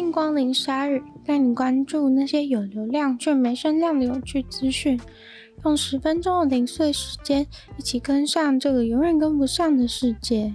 [0.00, 4.98] 欢迎光临鲨语，带你关注那些有流量却没声量的有趣资讯。
[5.62, 10.54] 用十分钟的零碎时间，一起跟上这个永远跟不上的世界。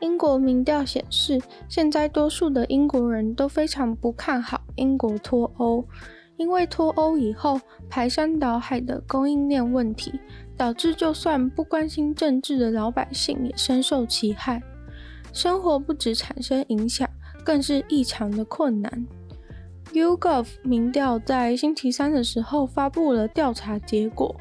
[0.00, 1.38] 英国民调显示，
[1.68, 5.84] 现在多数的英国人都非常不看好英国脱欧，
[6.38, 7.60] 因为脱欧以后
[7.90, 10.18] 排山倒海的供应链问题，
[10.56, 14.62] 导致就算不关心政治的老百姓也深受其害，
[15.30, 17.06] 生活不止产生影响，
[17.44, 19.06] 更是异常的困难。
[19.92, 24.34] YouGov 民调在星期三的时候发布了调查结果。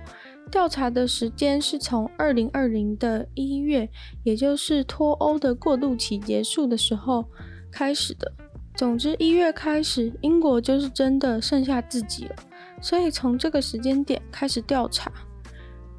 [0.50, 3.90] 调查的时间是从二零二零的一月，
[4.24, 7.24] 也就是脱欧的过渡期结束的时候
[7.72, 8.32] 开始的。
[8.76, 12.36] 总之，一月开始，英国就是真的剩下自己了。
[12.82, 15.12] 所以从这个时间点开始调查，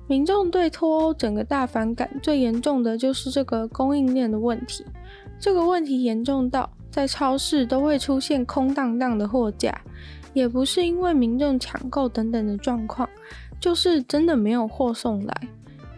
[0.06, 4.84] 民众对脱欧整个大反感，最严重的就是这个供应链的问题。
[5.38, 9.74] 这个问题严重到在超市都会出现空荡荡的货架，
[10.34, 13.08] 也不是因为民众抢购等等的状况。
[13.58, 15.48] 就是真的没有货送来，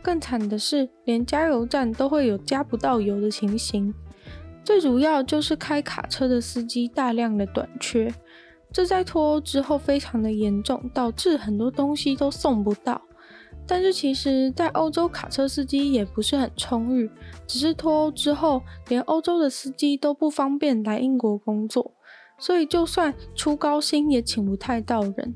[0.02, 3.92] 更惨的是，连加油站都会有加不到油的情形。
[4.62, 8.14] 最主要就是开卡车的司机大量的短缺，
[8.70, 13.00] 这在脱欧之后非常的严重，导致很多东西都送不到。
[13.66, 17.10] 但是其实，在欧洲卡车司机也不是很充裕，
[17.46, 21.92] 只是脱欧之后，连欧洲的司机都不方便来英国工作，
[22.38, 25.34] 所以就算出高薪也请不太到人。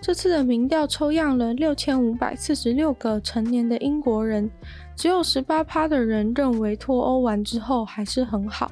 [0.00, 4.50] 这次的民调抽样了六千五百四十六个成年的英国人，
[4.94, 8.70] 只有十八趴的人认为脱欧完之后还是很好，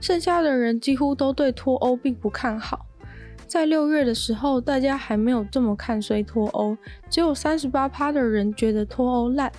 [0.00, 2.86] 剩下的人几乎都对脱欧并不看好。
[3.46, 6.76] 在六月的时候，大家还没有这么看衰脱欧，
[7.08, 9.50] 只有三十八趴的人觉得脱欧烂。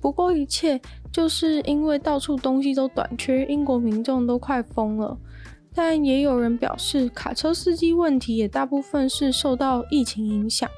[0.00, 0.80] 不过一切
[1.12, 5.16] 就是因为到处东西都短缺，英国民众都快疯了。
[5.74, 10.68] 但也有人表示，卡车司机问题也大部分是受到疫情影响，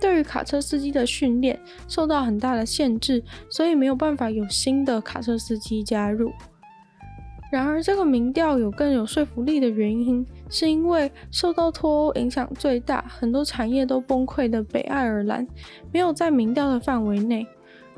[0.00, 6.32] 对于卡车司机的训练受到很大的限制，所以没有办法有新的卡车司机加入。
[7.50, 15.46] 然而，这个民调有更有说服力的原因，是因为受到脱欧影响最大、很多产业都崩溃的北爱尔兰
[15.92, 17.46] 没有在民调的范围内，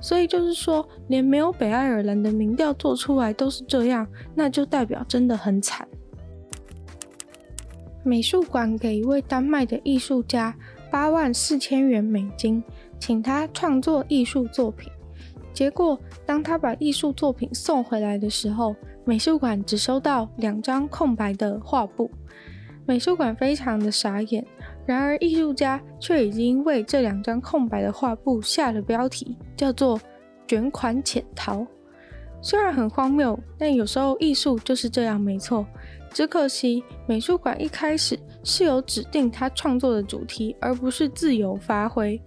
[0.00, 5.88] 所以就是说，连没有北爱尔兰的民调做出来都是这样，那就代表真的很惨。
[8.04, 10.54] 美术馆给一位丹麦的艺术家
[10.90, 12.62] 八万四千元美金，
[13.00, 14.92] 请他创作艺术作品。
[15.52, 18.76] 结果，当他把艺术作品送回来的时候，
[19.08, 22.10] 美术馆只收到两张空白的画布。
[22.84, 24.46] 美术馆非常的傻眼。
[24.84, 29.98] 然而，艺术家却已经为这两张空白的画布下了标题，叫做
[30.46, 31.66] “卷款潜逃”。
[32.42, 35.66] 虽然很荒谬，但有时候艺术就是这样，没错。
[36.12, 42.20] 只可惜，美术馆一开始是有指定他创作的主题，而不是自由发挥。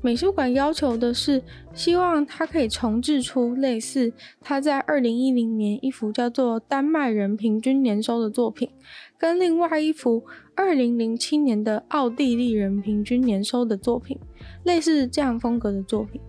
[0.00, 1.42] 美术馆要求的是，
[1.74, 8.70] 希望他可以重制出类似他在二零一零年一幅叫做《丹麦人平均年收》的作品，
[9.18, 14.16] 跟另外一幅二零零七年的《奥地利人平均年收》的作品，
[14.64, 16.20] 类似这样风格的作品。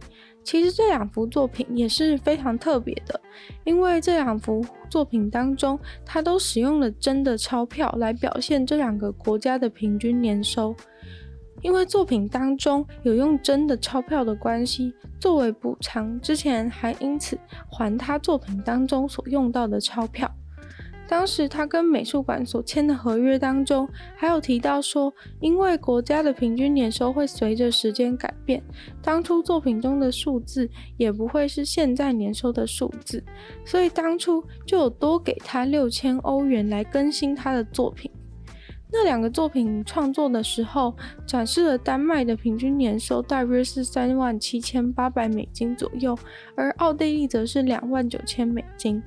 [0.42, 3.22] 其实这两幅作品也是非常特别的，
[3.66, 10.76] 因为这两幅作品当中，它都使用了真的钞票来表现这两个国家的平均年收。
[11.62, 17.38] 因为作品当中有用真的钞票的关系，作为补偿，之前还因此
[17.70, 20.30] 还他作品当中所用到的钞票。
[21.08, 28.62] 当时他跟美术馆所签的合约当中，还有提到说，因为国家的平均年收会随着时间改变，
[29.02, 33.24] 当初作品中的数字也不会是现在年收的数字，
[33.66, 38.12] 所以当初就有多给他六千欧元来更新他的作品。
[38.92, 40.96] 那两个作品创作的时候，
[41.26, 46.18] 展示了丹麦的平均年收大约是三万七千八百美金左右，
[46.56, 49.02] 而奥地利则是两万九千美金。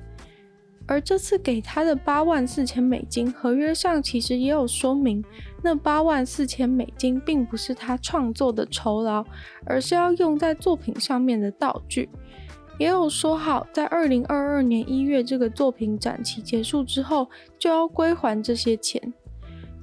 [0.85, 5.23] 而这次给他的八万四千美金，合约上其实也有说明，
[5.61, 9.25] 那八万四千美金并不是他创作的酬劳，
[9.65, 12.09] 而是要用在作品上面的道具。
[12.77, 19.13] 也有说好，在二零二二年一月这个作品展期结束之后，就要归还这些钱。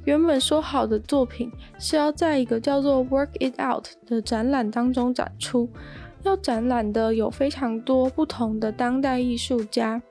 [0.04, 5.68] 原本说好的作品是要在一个叫做 Work It Out 的展览当中展出，
[6.22, 10.02] 要展览的有非常多不同的当代艺术家。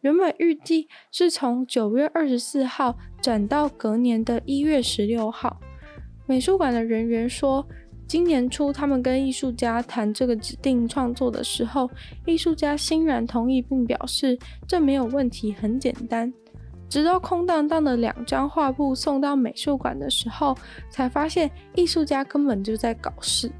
[0.00, 5.60] 原本预计是从九月二十四号展到隔年的一月十六号。
[6.26, 7.66] 美术馆的人员说，
[8.06, 11.90] 今年初他们跟艺术家谈这个指定创作的时候，
[12.26, 16.32] 艺术家欣然同意，并表示这没有问题，很简单。
[16.94, 20.56] 直到空荡荡的两张画布送到美术馆的时候，
[20.88, 23.50] 才发现艺术家根本就在搞事。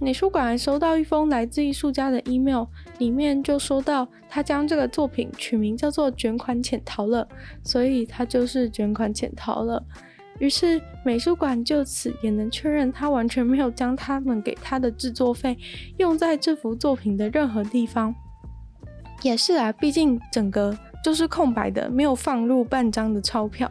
[0.00, 2.64] 美术馆还收到一封来自艺术家的 email，
[2.96, 7.28] 里面就说到他将这个作品取名叫做“卷款潜逃了”，
[7.62, 9.84] 所以他就是卷款潜逃了。
[10.38, 15.54] 于是美术馆就此也能确认他完全没有将他们给他的制作费
[15.98, 18.14] 用在这幅作品的任何地方。
[19.20, 23.70] 也是啊，毕竟整个就是空白的，没有放入半张的钞票。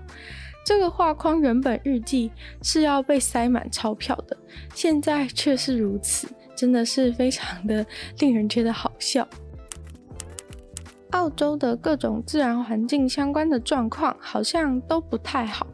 [0.66, 2.30] 这个画框原本预计
[2.62, 4.36] 是要被塞满钞票的，
[4.74, 7.86] 现在却是如此，真的是非常的
[8.20, 9.26] 令人觉得好笑。
[11.12, 15.66] 澳洲的各种自然环境相关的状况好像都不太好，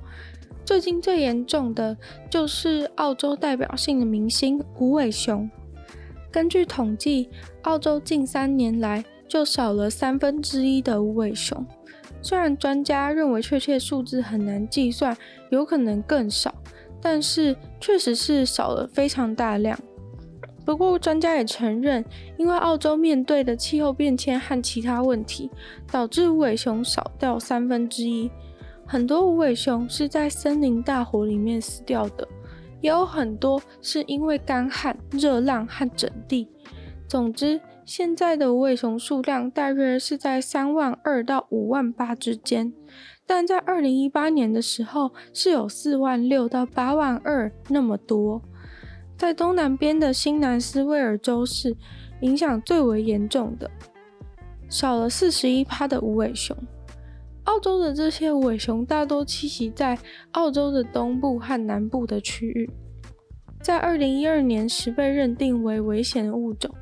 [0.64, 1.98] 最近最严重的
[2.30, 5.50] 就是澳洲代表性的明星无尾熊。
[6.32, 7.30] 根据统计，
[7.64, 11.66] 澳洲近三年来就少了三分之一的无尾熊。
[12.22, 15.16] 虽然专家认为确切数字很难计算，
[15.50, 16.54] 有可能更少，
[17.02, 19.78] 但是确实是少了非常大量。
[20.64, 22.06] 不过专家也承认，
[22.38, 25.52] 因为澳洲面对的气候变迁和其他问题，
[25.92, 28.32] 导致无尾熊少掉三分之一。
[28.86, 32.26] 很多无尾熊是在森林大火里面死掉的，
[32.80, 36.48] 也有很多是因为干旱、热浪和整地。
[37.10, 37.60] 总之。
[37.86, 42.74] 现在的无尾熊数量大约是在三万二到五万八之间，
[43.26, 48.42] 但在二零一八年的时候是有四万六到八万二那么多。
[49.18, 51.76] 在东南边的新南斯威尔州是
[52.22, 53.70] 影响最为严重的，
[54.70, 56.56] 少了四十一趴的无尾熊。
[57.44, 60.00] 澳洲的这些无尾熊大多栖息在
[60.32, 62.70] 澳洲的东部和南部的区域，
[63.62, 66.74] 在二零一二年时被认定为危险物种。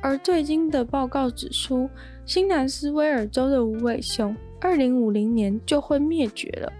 [0.00, 1.90] 而最近的报告指出，
[2.24, 6.72] 新南斯威尔州的无尾熊，二零五零年就会灭绝了。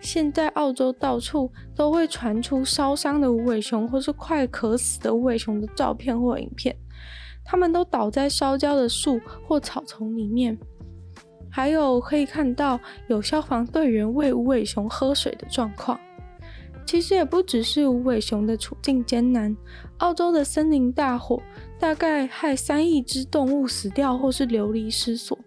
[0.00, 6.74] 现在澳洲到处都会传出烧伤的无尾熊，或是快渴死的无尾熊的照片或影片，
[7.44, 10.58] 它们都倒在烧焦的树或草丛里面。
[11.50, 12.78] 还有可以看到
[13.08, 15.98] 有消防队员喂无尾熊喝水的状况。
[16.88, 19.54] 其实也不只是无尾熊的处境艰难，
[19.98, 21.38] 澳洲的森林大火
[21.78, 25.38] 大概害三亿只动物死掉或是流离失所。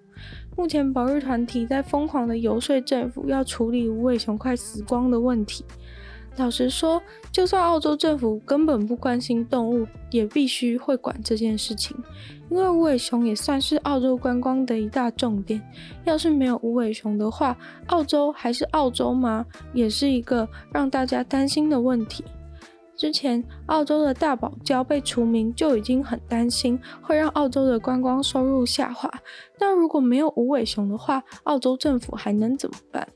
[0.56, 5.66] 目前保育团体在疯狂的游说政府要处理无尾熊快死光的问题。
[6.38, 7.02] 老实说，
[7.32, 11.96] 就算澳洲政府根本不关心动物，也必须会管这件事情，
[12.50, 15.62] 因为无尾熊也算是澳洲观光的一大重点。
[16.06, 17.56] 要是没有无尾熊的话，
[17.88, 19.46] 澳洲还是澳洲吗？
[19.74, 22.24] 也是一个让大家担心的问题。
[22.96, 29.12] 之前澳洲的大堡礁被除名，就已经很担心会让澳洲的观光收入下滑。
[29.60, 33.08] 那如果没有无尾熊的话，澳洲政府还能怎么办？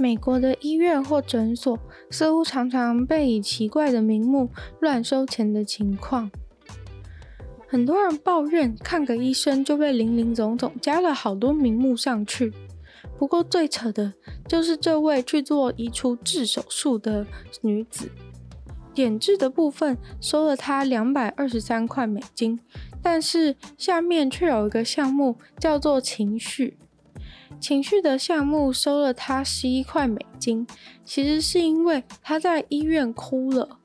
[0.00, 1.78] 美国的医院或诊所
[2.10, 4.48] 似乎常常被以奇怪的名目
[4.80, 6.30] 乱收钱的情况。
[7.68, 12.50] 很多人抱怨看个医生就被林林总总加了好多名目上去。
[13.18, 14.14] 不过最扯的
[14.48, 17.26] 就是这位去做移除痣手术的
[17.60, 18.10] 女子，
[18.94, 22.58] 点痣的部分收了她两百二十三块美金，
[23.02, 26.78] 但是下面却有一个项目叫做情绪。
[27.60, 30.66] 情绪的项目收了她十一块美金，
[31.04, 33.78] 其实是因为她在医院哭了，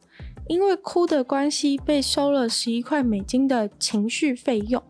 [0.47, 4.81] 因为哭的关系被收了十一块美金的情绪费用。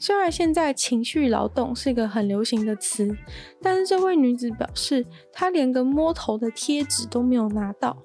[0.00, 3.16] 虽然现在情绪劳动是个很流行的词，
[3.62, 7.96] 但是这位女子表示，她连个摸头的贴纸都没有拿到，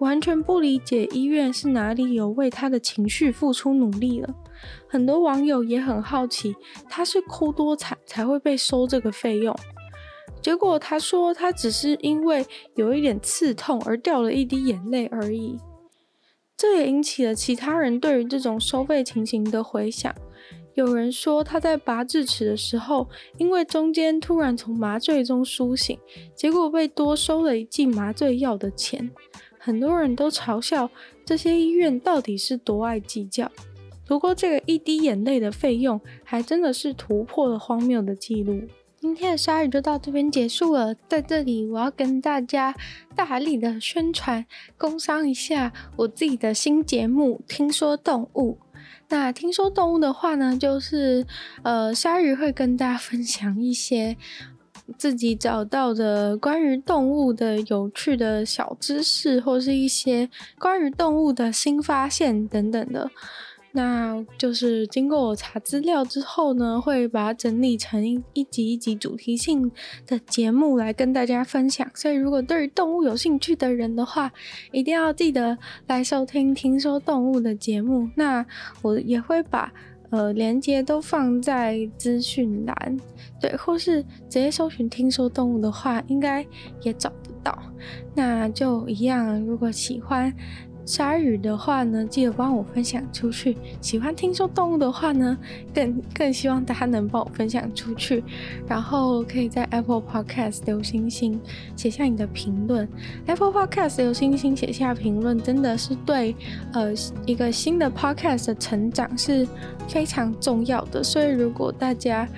[0.00, 4.34] 完全不理解医院是哪里有为他的情绪付出努力了。
[4.86, 6.54] 很多网友也很好奇，
[6.88, 9.56] 他是哭多惨才会被收这个费用？
[10.42, 15.58] 结果他说，他只是因为有一点刺痛而掉了一滴眼泪而已。
[16.56, 20.14] 这也引起了其他人对于这种收费情形的回想。
[20.74, 25.98] 有人说他在拔智齿的时候，因为中间突然从麻醉中苏醒，
[26.34, 29.10] 结果被多收了一剂麻醉药的钱。
[29.66, 30.88] 很多人都嘲笑
[31.24, 33.50] 这些医院到底是多爱计较。
[34.06, 38.62] 不过，这个一滴眼泪的费用还真的是突破了荒谬的记录。
[39.00, 40.94] 今天的鲨鱼就到这边结束了。
[41.08, 42.72] 在这里，我要跟大家
[43.16, 44.46] 大力的宣传、
[44.78, 48.58] 工商一下我自己的新节目《听说动物》。
[49.08, 51.26] 那听说动物的话呢，就是
[51.64, 54.16] 呃，鲨鱼会跟大家分享一些
[54.96, 60.28] 自己找到的关于动物的有趣的小知识，或是一些
[60.58, 63.10] 关于动物的新发现等等的。
[63.72, 68.02] 那就是经过我查资料之后呢，会把它整理成
[68.32, 69.70] 一集一集主题性
[70.06, 71.86] 的节目来跟大家分享。
[71.94, 74.32] 所以，如果对于动物有兴趣的人的话，
[74.72, 78.08] 一定要记得来收听《听说动物》的节目。
[78.14, 78.46] 那
[78.80, 79.70] 我也会把
[80.10, 82.96] 呃连接都放在资讯栏，
[83.40, 86.46] 对，或是直接搜寻“听说动物”的话，应该
[86.82, 87.56] 也找得到。
[88.14, 90.32] 那就一样，如果喜欢。
[90.86, 93.56] 鲨鱼的话呢，记得帮我分享出去。
[93.80, 95.36] 喜欢听说动物的话呢，
[95.74, 98.22] 更更希望大家能帮我分享出去。
[98.68, 101.40] 然后可以在 Apple Podcast 留星星，
[101.74, 102.88] 写下你的评论。
[103.26, 106.36] Apple Podcast 留星星，写下评论，真的是对
[106.72, 106.94] 呃
[107.26, 109.44] 一个新的 Podcast 的成长是
[109.88, 111.02] 非常重要的。
[111.02, 112.28] 所以如果大家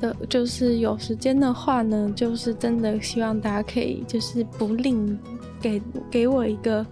[0.00, 5.16] 的就是有时间的话呢，就是真的希望大家可以就是不吝
[5.60, 5.80] 给
[6.10, 6.84] 给我一个。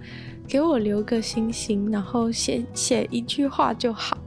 [0.50, 4.18] 给我留个星星，然后写写一句话就好，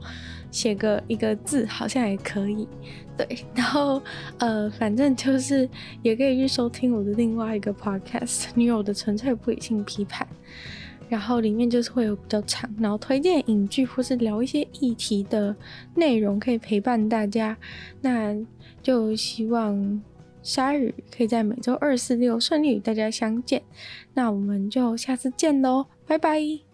[0.50, 2.66] 写个一个字好像也可以，
[3.14, 4.00] 对，然后
[4.38, 5.68] 呃，反正就是
[6.00, 10.26] 也可以去收听我的另外一个 podcast《女友的纯粹不理性批判》，
[11.10, 15.54] 然后里面就是会有比较长，然后推荐影剧或是聊一些议题的
[15.94, 17.54] 内容，可以陪伴大家。
[18.00, 18.34] 那
[18.82, 20.02] 就希望。
[20.42, 23.62] 鲨鱼可以在每周二、四、六顺利与大家相见，
[24.12, 26.73] 那我们就下次见喽，拜拜。